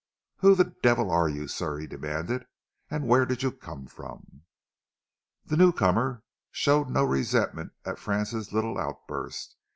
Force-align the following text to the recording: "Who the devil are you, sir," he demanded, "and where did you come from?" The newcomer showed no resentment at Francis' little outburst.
"Who 0.37 0.55
the 0.55 0.73
devil 0.81 1.11
are 1.11 1.29
you, 1.29 1.47
sir," 1.47 1.77
he 1.77 1.85
demanded, 1.85 2.47
"and 2.89 3.07
where 3.07 3.23
did 3.23 3.43
you 3.43 3.51
come 3.51 3.85
from?" 3.85 4.41
The 5.45 5.55
newcomer 5.55 6.23
showed 6.49 6.89
no 6.89 7.03
resentment 7.03 7.73
at 7.85 7.99
Francis' 7.99 8.51
little 8.51 8.79
outburst. 8.79 9.57